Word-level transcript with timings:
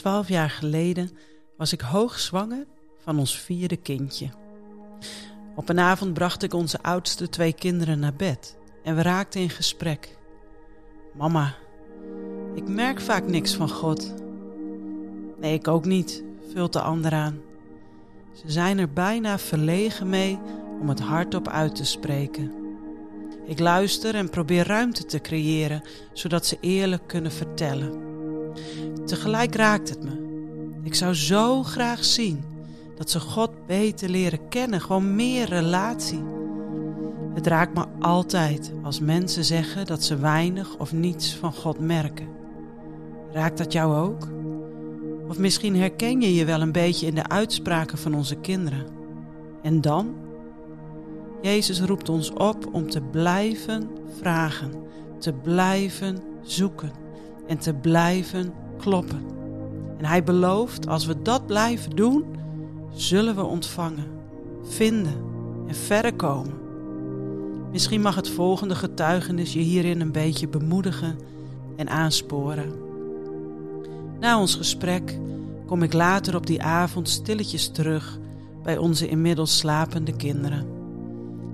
Twaalf 0.00 0.28
jaar 0.28 0.50
geleden 0.50 1.10
was 1.56 1.72
ik 1.72 1.80
hoogzwanger 1.80 2.66
van 3.02 3.18
ons 3.18 3.38
vierde 3.38 3.76
kindje. 3.76 4.28
Op 5.56 5.68
een 5.68 5.78
avond 5.78 6.14
bracht 6.14 6.42
ik 6.42 6.54
onze 6.54 6.82
oudste 6.82 7.28
twee 7.28 7.52
kinderen 7.52 7.98
naar 7.98 8.14
bed 8.14 8.56
en 8.84 8.96
we 8.96 9.02
raakten 9.02 9.40
in 9.40 9.50
gesprek. 9.50 10.18
Mama, 11.14 11.54
ik 12.54 12.68
merk 12.68 13.00
vaak 13.00 13.26
niks 13.26 13.54
van 13.54 13.70
God. 13.70 14.14
Nee, 15.40 15.54
ik 15.54 15.68
ook 15.68 15.84
niet, 15.84 16.24
vult 16.52 16.72
de 16.72 16.80
ander 16.80 17.12
aan. 17.12 17.40
Ze 18.32 18.50
zijn 18.50 18.78
er 18.78 18.92
bijna 18.92 19.38
verlegen 19.38 20.08
mee 20.08 20.38
om 20.80 20.88
het 20.88 21.00
hardop 21.00 21.48
uit 21.48 21.74
te 21.74 21.84
spreken. 21.84 22.52
Ik 23.46 23.58
luister 23.58 24.14
en 24.14 24.30
probeer 24.30 24.66
ruimte 24.66 25.04
te 25.04 25.20
creëren, 25.20 25.82
zodat 26.12 26.46
ze 26.46 26.58
eerlijk 26.60 27.06
kunnen 27.06 27.32
vertellen. 27.32 28.08
Tegelijk 29.10 29.54
raakt 29.54 29.88
het 29.88 30.02
me. 30.02 30.10
Ik 30.82 30.94
zou 30.94 31.14
zo 31.14 31.62
graag 31.62 32.04
zien 32.04 32.44
dat 32.96 33.10
ze 33.10 33.20
God 33.20 33.50
beter 33.66 34.08
leren 34.08 34.48
kennen, 34.48 34.80
gewoon 34.80 35.14
meer 35.14 35.48
relatie. 35.48 36.22
Het 37.34 37.46
raakt 37.46 37.74
me 37.74 37.84
altijd 38.00 38.72
als 38.82 39.00
mensen 39.00 39.44
zeggen 39.44 39.86
dat 39.86 40.02
ze 40.02 40.16
weinig 40.16 40.76
of 40.76 40.92
niets 40.92 41.34
van 41.34 41.52
God 41.52 41.78
merken. 41.78 42.28
Raakt 43.32 43.58
dat 43.58 43.72
jou 43.72 43.94
ook? 43.94 44.28
Of 45.28 45.38
misschien 45.38 45.76
herken 45.76 46.20
je 46.20 46.34
je 46.34 46.44
wel 46.44 46.60
een 46.60 46.72
beetje 46.72 47.06
in 47.06 47.14
de 47.14 47.28
uitspraken 47.28 47.98
van 47.98 48.14
onze 48.14 48.36
kinderen. 48.36 48.86
En 49.62 49.80
dan? 49.80 50.14
Jezus 51.42 51.80
roept 51.80 52.08
ons 52.08 52.32
op 52.32 52.68
om 52.72 52.90
te 52.90 53.00
blijven 53.00 53.90
vragen, 54.18 54.72
te 55.18 55.32
blijven 55.32 56.18
zoeken 56.42 56.92
en 57.46 57.58
te 57.58 57.74
blijven 57.74 58.52
kloppen. 58.80 59.24
En 59.98 60.04
hij 60.04 60.24
belooft, 60.24 60.88
als 60.88 61.06
we 61.06 61.22
dat 61.22 61.46
blijven 61.46 61.96
doen, 61.96 62.24
zullen 62.92 63.34
we 63.34 63.42
ontvangen, 63.42 64.06
vinden 64.62 65.14
en 65.66 65.74
verder 65.74 66.14
komen. 66.14 66.58
Misschien 67.72 68.00
mag 68.00 68.14
het 68.14 68.28
volgende 68.28 68.74
getuigenis 68.74 69.52
je 69.52 69.58
hierin 69.58 70.00
een 70.00 70.12
beetje 70.12 70.48
bemoedigen 70.48 71.18
en 71.76 71.88
aansporen. 71.88 72.72
Na 74.20 74.40
ons 74.40 74.54
gesprek 74.54 75.18
kom 75.66 75.82
ik 75.82 75.92
later 75.92 76.36
op 76.36 76.46
die 76.46 76.62
avond 76.62 77.08
stilletjes 77.08 77.68
terug 77.68 78.18
bij 78.62 78.78
onze 78.78 79.08
inmiddels 79.08 79.58
slapende 79.58 80.16
kinderen. 80.16 80.66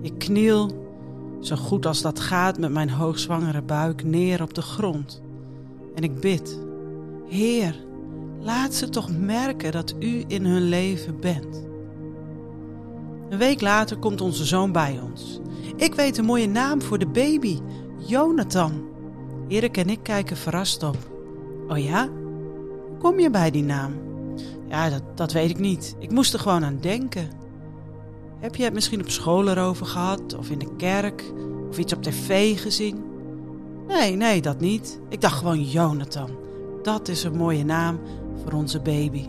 Ik 0.00 0.18
kniel, 0.18 0.86
zo 1.40 1.56
goed 1.56 1.86
als 1.86 2.02
dat 2.02 2.20
gaat, 2.20 2.58
met 2.58 2.72
mijn 2.72 2.90
hoogzwangere 2.90 3.62
buik 3.62 4.04
neer 4.04 4.42
op 4.42 4.54
de 4.54 4.62
grond. 4.62 5.22
En 5.94 6.02
ik 6.02 6.20
bid 6.20 6.58
Heer, 7.28 7.84
laat 8.40 8.74
ze 8.74 8.88
toch 8.88 9.18
merken 9.18 9.72
dat 9.72 9.94
u 9.98 10.24
in 10.26 10.44
hun 10.44 10.68
leven 10.68 11.20
bent. 11.20 11.64
Een 13.28 13.38
week 13.38 13.60
later 13.60 13.96
komt 13.96 14.20
onze 14.20 14.44
zoon 14.44 14.72
bij 14.72 15.00
ons. 15.02 15.40
Ik 15.76 15.94
weet 15.94 16.18
een 16.18 16.24
mooie 16.24 16.48
naam 16.48 16.82
voor 16.82 16.98
de 16.98 17.06
baby, 17.06 17.58
Jonathan. 17.98 18.84
Erik 19.48 19.76
en 19.76 19.88
ik 19.88 20.02
kijken 20.02 20.36
verrast 20.36 20.82
op. 20.82 20.96
Oh 21.68 21.78
ja? 21.78 22.08
Hoe 22.88 22.98
kom 22.98 23.20
je 23.20 23.30
bij 23.30 23.50
die 23.50 23.62
naam? 23.62 23.92
Ja, 24.68 24.90
dat, 24.90 25.02
dat 25.14 25.32
weet 25.32 25.50
ik 25.50 25.58
niet. 25.58 25.96
Ik 25.98 26.10
moest 26.10 26.32
er 26.32 26.38
gewoon 26.38 26.64
aan 26.64 26.78
denken. 26.80 27.28
Heb 28.40 28.54
je 28.54 28.64
het 28.64 28.72
misschien 28.72 29.00
op 29.00 29.10
school 29.10 29.48
erover 29.48 29.86
gehad, 29.86 30.36
of 30.38 30.50
in 30.50 30.58
de 30.58 30.76
kerk, 30.76 31.24
of 31.68 31.78
iets 31.78 31.92
op 31.92 32.02
tv 32.02 32.60
gezien? 32.60 33.04
Nee, 33.86 34.16
nee, 34.16 34.42
dat 34.42 34.60
niet. 34.60 35.00
Ik 35.08 35.20
dacht 35.20 35.38
gewoon 35.38 35.62
Jonathan. 35.62 36.30
Dat 36.86 37.08
is 37.08 37.24
een 37.24 37.36
mooie 37.36 37.64
naam 37.64 38.00
voor 38.42 38.52
onze 38.52 38.80
baby. 38.80 39.26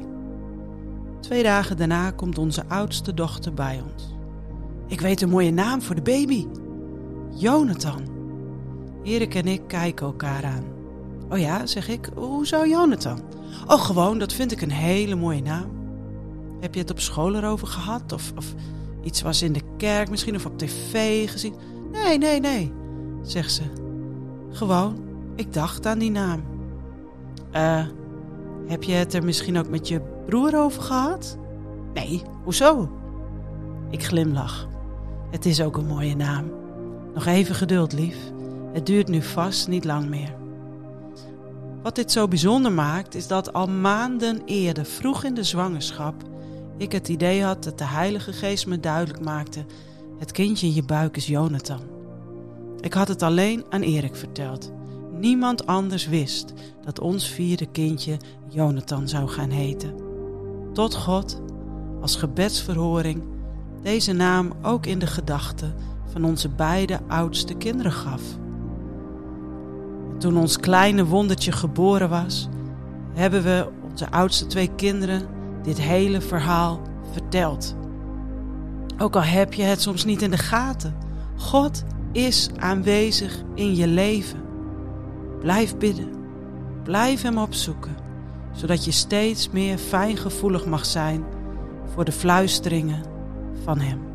Twee 1.20 1.44
dagen 1.44 1.78
daarna 1.78 2.12
komt 2.12 2.38
onze 2.38 2.64
oudste 2.68 3.14
dochter 3.14 3.54
bij 3.54 3.84
ons. 3.92 4.16
Ik 4.88 5.02
weet 5.02 5.22
een 5.22 5.30
mooie 5.30 5.52
naam 5.52 5.82
voor 5.82 5.96
de 5.96 6.02
baby. 6.02 6.48
Jonathan. 7.36 8.02
Erik 9.04 9.36
en 9.36 9.48
ik 9.48 9.62
kijken 9.68 10.06
elkaar 10.06 10.46
aan. 10.46 10.64
Oh 11.30 11.38
ja, 11.38 11.66
zeg 11.66 11.88
ik, 11.88 12.10
hoezo 12.16 12.66
Jonathan? 12.66 13.20
Oh, 13.68 13.82
gewoon, 13.82 14.20
dat 14.20 14.34
vind 14.34 14.52
ik 14.52 14.62
een 14.62 14.72
hele 14.72 15.16
mooie 15.16 15.42
naam. 15.42 15.70
Heb 16.60 16.74
je 16.74 16.80
het 16.80 16.92
op 16.92 17.00
school 17.00 17.36
erover 17.36 17.68
gehad? 17.68 18.12
Of, 18.12 18.34
of 18.36 18.54
iets 19.04 19.22
was 19.22 19.42
in 19.42 19.54
de 19.54 19.62
kerk 19.78 20.10
misschien 20.10 20.36
of 20.36 20.46
op 20.46 20.58
tv 20.58 21.30
gezien? 21.30 21.54
Nee, 21.92 22.18
nee, 22.18 22.40
nee, 22.40 22.74
zegt 23.22 23.52
ze. 23.52 23.64
Gewoon, 24.52 24.98
ik 25.36 25.54
dacht 25.54 25.86
aan 25.86 26.00
die 26.00 26.12
naam. 26.12 26.57
Eh, 27.58 27.86
heb 28.68 28.84
je 28.84 28.94
het 28.94 29.14
er 29.14 29.24
misschien 29.24 29.58
ook 29.58 29.70
met 29.70 29.88
je 29.88 30.02
broer 30.26 30.58
over 30.58 30.82
gehad? 30.82 31.38
Nee, 31.94 32.22
hoezo? 32.44 32.90
Ik 33.90 34.04
glimlach. 34.04 34.68
Het 35.32 35.46
is 35.46 35.62
ook 35.62 35.78
een 35.78 35.86
mooie 35.86 36.16
naam. 36.16 36.52
Nog 37.14 37.26
even 37.26 37.56
geduld, 37.56 37.94
lief. 37.94 38.18
Het 38.74 38.86
duurt 38.86 39.08
nu 39.08 39.22
vast 39.22 39.68
niet 39.68 39.86
lang 39.86 40.10
meer. 40.10 40.36
Wat 41.82 41.96
dit 41.96 42.12
zo 42.12 42.28
bijzonder 42.28 42.72
maakt, 42.72 43.16
is 43.16 43.28
dat 43.28 43.54
al 43.54 43.68
maanden 43.68 44.42
eerder, 44.46 44.86
vroeg 44.86 45.24
in 45.24 45.34
de 45.34 45.44
zwangerschap, 45.44 46.16
ik 46.78 46.92
het 46.92 47.08
idee 47.08 47.44
had 47.44 47.64
dat 47.64 47.78
de 47.78 47.88
Heilige 47.88 48.34
Geest 48.34 48.68
me 48.68 48.80
duidelijk 48.80 49.24
maakte: 49.24 49.66
het 50.20 50.32
kindje 50.32 50.68
in 50.68 50.74
je 50.74 50.84
buik 50.84 51.18
is 51.18 51.28
Jonathan. 51.28 51.82
Ik 52.80 52.94
had 52.94 53.08
het 53.08 53.22
alleen 53.22 53.66
aan 53.70 53.82
Erik 53.82 54.16
verteld. 54.16 54.72
Niemand 55.20 55.66
anders 55.66 56.08
wist 56.08 56.54
dat 56.86 57.00
ons 57.00 57.30
vierde 57.30 57.66
kindje 57.66 58.18
Jonathan 58.50 59.08
zou 59.08 59.28
gaan 59.28 59.50
heten. 59.50 59.94
Tot 60.74 60.96
God, 60.96 61.42
als 62.02 62.16
gebedsverhoring, 62.16 63.24
deze 63.82 64.14
naam 64.14 64.52
ook 64.62 64.86
in 64.86 65.00
de 65.00 65.08
gedachten 65.08 65.74
van 66.12 66.24
onze 66.24 66.50
beide 66.50 67.00
oudste 67.08 67.54
kinderen 67.54 67.92
gaf. 67.92 68.22
toen 70.18 70.38
ons 70.38 70.58
kleine 70.58 71.06
wondertje 71.06 71.52
geboren 71.52 72.10
was, 72.10 72.48
hebben 73.14 73.44
we 73.44 73.70
onze 73.90 74.12
oudste 74.12 74.46
twee 74.46 74.70
kinderen 74.76 75.22
dit 75.64 75.82
hele 75.82 76.22
verhaal 76.22 76.82
verteld. 77.12 77.76
Ook 78.98 79.16
al 79.16 79.24
heb 79.24 79.54
je 79.54 79.64
het 79.64 79.82
soms 79.82 80.06
niet 80.06 80.22
in 80.22 80.32
de 80.32 80.38
gaten, 80.38 80.96
God 81.36 81.84
is 82.12 82.50
aanwezig 82.58 83.44
in 83.56 83.76
je 83.76 83.88
leven. 83.88 84.47
Blijf 85.40 85.78
bidden. 85.78 86.10
Blijf 86.84 87.22
Hem 87.22 87.38
opzoeken, 87.38 87.96
zodat 88.52 88.86
je 88.86 88.92
steeds 88.92 89.50
meer 89.50 89.78
fijngevoelig 89.78 90.66
mag 90.66 90.86
zijn 90.86 91.26
voor 91.94 92.06
de 92.06 92.12
fluisteringen 92.12 93.04
van 93.64 93.80
Hem. 93.80 94.07